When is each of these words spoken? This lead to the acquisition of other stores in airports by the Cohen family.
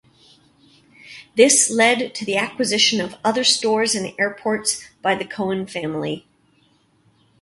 This 1.35 1.69
lead 1.69 2.15
to 2.15 2.25
the 2.25 2.35
acquisition 2.35 2.99
of 2.99 3.17
other 3.23 3.43
stores 3.43 3.93
in 3.93 4.15
airports 4.17 4.83
by 5.03 5.13
the 5.13 5.25
Cohen 5.25 5.67
family. 5.67 6.25